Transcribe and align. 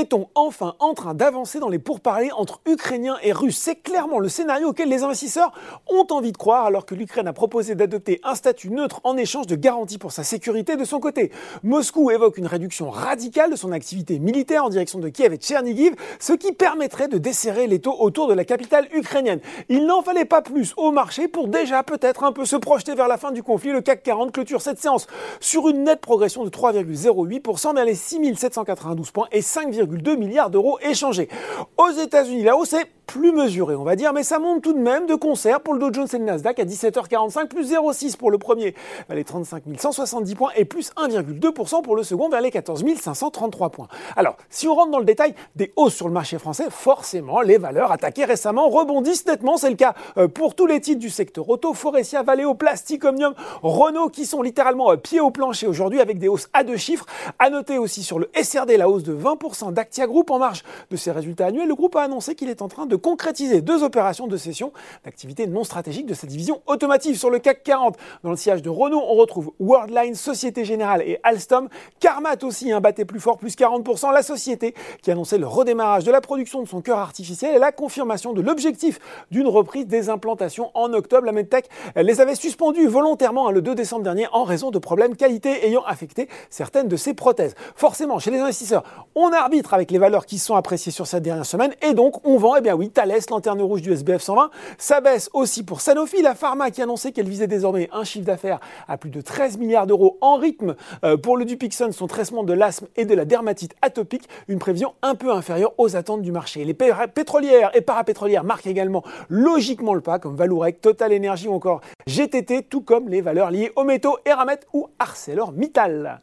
Est-on 0.00 0.28
enfin 0.34 0.76
en 0.78 0.94
train 0.94 1.12
d'avancer 1.12 1.58
dans 1.58 1.68
les 1.68 1.78
pourparlers 1.78 2.32
entre 2.32 2.62
Ukrainiens 2.66 3.18
et 3.22 3.32
Russes? 3.32 3.58
C'est 3.58 3.82
clairement 3.82 4.18
le 4.18 4.30
scénario 4.30 4.68
auquel 4.68 4.88
les 4.88 5.02
investisseurs 5.02 5.52
ont 5.90 6.06
envie 6.08 6.32
de 6.32 6.38
croire 6.38 6.64
alors 6.64 6.86
que 6.86 6.94
l'Ukraine 6.94 7.28
a 7.28 7.34
proposé 7.34 7.74
d'adopter 7.74 8.18
un 8.24 8.34
statut 8.34 8.70
neutre 8.70 9.02
en 9.04 9.18
échange 9.18 9.46
de 9.46 9.56
garanties 9.56 9.98
pour 9.98 10.10
sa 10.10 10.24
sécurité 10.24 10.76
de 10.76 10.84
son 10.84 11.00
côté. 11.00 11.30
Moscou 11.62 12.10
évoque 12.10 12.38
une 12.38 12.46
réduction 12.46 12.88
radicale 12.88 13.50
de 13.50 13.56
son 13.56 13.72
activité 13.72 14.18
militaire 14.18 14.64
en 14.64 14.70
direction 14.70 15.00
de 15.00 15.10
Kiev 15.10 15.34
et 15.34 15.36
Tchernigiv, 15.36 15.94
ce 16.18 16.32
qui 16.32 16.52
permettrait 16.52 17.08
de 17.08 17.18
desserrer 17.18 17.66
les 17.66 17.80
taux 17.80 17.96
autour 18.00 18.26
de 18.26 18.32
la 18.32 18.46
capitale 18.46 18.88
ukrainienne. 18.94 19.40
Il 19.68 19.84
n'en 19.84 20.00
fallait 20.00 20.24
pas 20.24 20.40
plus 20.40 20.72
au 20.78 20.92
marché 20.92 21.28
pour 21.28 21.46
déjà 21.46 21.82
peut-être 21.82 22.24
un 22.24 22.32
peu 22.32 22.46
se 22.46 22.56
projeter 22.56 22.94
vers 22.94 23.06
la 23.06 23.18
fin 23.18 23.32
du 23.32 23.42
conflit. 23.42 23.70
Le 23.70 23.82
CAC 23.82 24.02
40 24.02 24.32
clôture 24.32 24.62
cette 24.62 24.80
séance 24.80 25.08
sur 25.40 25.68
une 25.68 25.84
nette 25.84 26.00
progression 26.00 26.42
de 26.42 26.48
3,08% 26.48 27.74
vers 27.74 27.84
les 27.84 27.94
6792 27.94 29.10
points 29.10 29.28
et 29.30 29.42
5, 29.42 29.74
2 29.98 30.16
milliards 30.16 30.50
d'euros 30.50 30.78
échangés. 30.80 31.28
Aux 31.76 31.90
États-Unis, 31.90 32.42
la 32.42 32.56
hausse 32.56 32.72
est 32.72 32.86
plus 33.10 33.32
mesurée, 33.32 33.74
on 33.74 33.82
va 33.82 33.96
dire, 33.96 34.12
mais 34.12 34.22
ça 34.22 34.38
monte 34.38 34.62
tout 34.62 34.72
de 34.72 34.78
même 34.78 35.06
de 35.06 35.16
concert 35.16 35.60
pour 35.60 35.74
le 35.74 35.80
Dow 35.80 35.92
Jones 35.92 36.06
et 36.12 36.18
le 36.18 36.24
Nasdaq 36.24 36.60
à 36.60 36.64
17h45, 36.64 37.48
plus 37.48 37.72
0,6 37.72 38.16
pour 38.16 38.30
le 38.30 38.38
premier 38.38 38.72
vers 39.08 39.16
les 39.16 39.24
35 39.24 39.64
170 39.76 40.34
points 40.36 40.52
et 40.54 40.64
plus 40.64 40.92
1,2% 40.92 41.82
pour 41.82 41.96
le 41.96 42.04
second 42.04 42.28
vers 42.28 42.40
les 42.40 42.52
14 42.52 42.84
533 43.00 43.70
points. 43.70 43.88
Alors, 44.14 44.36
si 44.48 44.68
on 44.68 44.76
rentre 44.76 44.92
dans 44.92 45.00
le 45.00 45.04
détail 45.04 45.34
des 45.56 45.72
hausses 45.74 45.94
sur 45.94 46.06
le 46.06 46.14
marché 46.14 46.38
français, 46.38 46.66
forcément, 46.70 47.40
les 47.40 47.58
valeurs 47.58 47.90
attaquées 47.90 48.24
récemment 48.24 48.68
rebondissent 48.68 49.26
nettement. 49.26 49.56
C'est 49.56 49.70
le 49.70 49.76
cas 49.76 49.94
euh, 50.16 50.28
pour 50.28 50.54
tous 50.54 50.66
les 50.66 50.80
titres 50.80 51.00
du 51.00 51.10
secteur 51.10 51.48
auto, 51.48 51.74
Forestia, 51.74 52.22
Valeo, 52.22 52.54
Plastic, 52.54 53.04
Omnium, 53.04 53.34
Renault 53.62 54.10
qui 54.10 54.24
sont 54.24 54.40
littéralement 54.40 54.92
euh, 54.92 54.96
pieds 54.96 55.20
au 55.20 55.32
plancher 55.32 55.66
aujourd'hui 55.66 56.00
avec 56.00 56.20
des 56.20 56.28
hausses 56.28 56.48
à 56.52 56.62
deux 56.62 56.76
chiffres. 56.76 57.06
À 57.40 57.50
noter 57.50 57.76
aussi 57.76 58.04
sur 58.04 58.20
le 58.20 58.30
SRD 58.40 58.76
la 58.76 58.88
hausse 58.88 59.02
de 59.02 59.16
20% 59.16 59.72
d'Actia 59.72 60.06
Group 60.06 60.30
en 60.30 60.38
marge 60.38 60.62
de 60.92 60.96
ses 60.96 61.10
résultats 61.10 61.46
annuels. 61.46 61.66
Le 61.66 61.74
groupe 61.74 61.96
a 61.96 62.02
annoncé 62.02 62.36
qu'il 62.36 62.48
est 62.48 62.62
en 62.62 62.68
train 62.68 62.86
de 62.86 62.99
concrétiser 63.00 63.60
deux 63.60 63.82
opérations 63.82 64.26
de 64.26 64.36
cession 64.36 64.72
d'activités 65.04 65.46
non 65.46 65.64
stratégiques 65.64 66.06
de 66.06 66.14
sa 66.14 66.26
division 66.26 66.62
automotive. 66.66 67.18
Sur 67.18 67.30
le 67.30 67.38
CAC 67.38 67.62
40, 67.62 67.96
dans 68.22 68.30
le 68.30 68.36
sillage 68.36 68.62
de 68.62 68.70
Renault, 68.70 69.02
on 69.06 69.14
retrouve 69.14 69.52
Worldline, 69.58 70.14
Société 70.14 70.64
Générale 70.64 71.02
et 71.02 71.18
Alstom. 71.22 71.68
Carmat 71.98 72.36
aussi, 72.42 72.72
un 72.72 72.80
batté 72.80 73.04
plus 73.04 73.20
fort, 73.20 73.38
plus 73.38 73.56
40%. 73.56 74.12
La 74.12 74.22
société 74.22 74.74
qui 75.02 75.10
annonçait 75.10 75.38
le 75.38 75.46
redémarrage 75.46 76.04
de 76.04 76.12
la 76.12 76.20
production 76.20 76.62
de 76.62 76.68
son 76.68 76.80
cœur 76.80 76.98
artificiel 76.98 77.56
et 77.56 77.58
la 77.58 77.72
confirmation 77.72 78.32
de 78.32 78.40
l'objectif 78.40 78.98
d'une 79.30 79.46
reprise 79.46 79.86
des 79.86 80.08
implantations 80.08 80.70
en 80.74 80.92
octobre. 80.92 81.26
La 81.26 81.32
MedTech 81.32 81.68
les 81.96 82.20
avait 82.20 82.34
suspendus 82.34 82.86
volontairement 82.86 83.48
hein, 83.48 83.52
le 83.52 83.62
2 83.62 83.74
décembre 83.74 84.04
dernier 84.04 84.26
en 84.32 84.44
raison 84.44 84.70
de 84.70 84.78
problèmes 84.78 85.16
qualité 85.16 85.66
ayant 85.66 85.82
affecté 85.84 86.28
certaines 86.50 86.88
de 86.88 86.96
ses 86.96 87.14
prothèses. 87.14 87.54
Forcément, 87.74 88.18
chez 88.18 88.30
les 88.30 88.38
investisseurs, 88.38 88.84
on 89.14 89.32
arbitre 89.32 89.74
avec 89.74 89.90
les 89.90 89.98
valeurs 89.98 90.26
qui 90.26 90.38
sont 90.38 90.56
appréciées 90.56 90.92
sur 90.92 91.06
cette 91.06 91.22
dernière 91.22 91.46
semaine 91.46 91.72
et 91.82 91.94
donc 91.94 92.26
on 92.26 92.36
vend, 92.36 92.56
eh 92.56 92.60
bien 92.60 92.74
oui, 92.80 92.88
Thales, 92.88 93.12
lanterne 93.28 93.60
rouge 93.60 93.82
du 93.82 93.92
SBF 93.92 94.22
120. 94.22 94.50
Ça 94.78 95.02
baisse 95.02 95.28
aussi 95.34 95.64
pour 95.64 95.82
Sanofi, 95.82 96.22
la 96.22 96.34
pharma 96.34 96.70
qui 96.70 96.80
annonçait 96.80 97.12
qu'elle 97.12 97.28
visait 97.28 97.46
désormais 97.46 97.90
un 97.92 98.04
chiffre 98.04 98.24
d'affaires 98.24 98.58
à 98.88 98.96
plus 98.96 99.10
de 99.10 99.20
13 99.20 99.58
milliards 99.58 99.86
d'euros 99.86 100.16
en 100.22 100.36
rythme 100.36 100.76
euh, 101.04 101.18
pour 101.18 101.36
le 101.36 101.44
Dupixon, 101.44 101.92
son 101.92 102.06
traitement 102.06 102.42
de 102.42 102.54
l'asthme 102.54 102.86
et 102.96 103.04
de 103.04 103.14
la 103.14 103.26
dermatite 103.26 103.74
atopique, 103.82 104.30
une 104.48 104.58
prévision 104.58 104.94
un 105.02 105.14
peu 105.14 105.30
inférieure 105.30 105.74
aux 105.76 105.94
attentes 105.94 106.22
du 106.22 106.32
marché. 106.32 106.64
Les 106.64 106.72
pétrolières 106.72 107.70
et 107.76 107.82
parapétrolières 107.82 108.44
marquent 108.44 108.68
également 108.68 109.04
logiquement 109.28 109.92
le 109.92 110.00
pas, 110.00 110.18
comme 110.18 110.34
Valourec, 110.34 110.80
Total 110.80 111.14
Energy 111.14 111.48
ou 111.48 111.52
encore 111.52 111.82
GTT, 112.06 112.62
tout 112.62 112.80
comme 112.80 113.10
les 113.10 113.20
valeurs 113.20 113.50
liées 113.50 113.72
aux 113.76 113.84
métaux, 113.84 114.16
Eramet 114.24 114.60
ou 114.72 114.88
ArcelorMittal. 114.98 116.18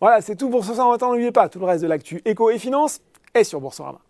Voilà, 0.00 0.22
c'est 0.22 0.34
tout 0.34 0.50
pour 0.50 0.64
ce 0.64 0.74
soir. 0.74 0.88
N'oubliez 0.88 1.30
pas, 1.30 1.48
tout 1.48 1.60
le 1.60 1.66
reste 1.66 1.84
de 1.84 1.88
l'actu 1.88 2.20
éco 2.24 2.50
et 2.50 2.58
finance 2.58 3.00
est 3.32 3.44
sur 3.44 3.60
Boursorama. 3.60 4.00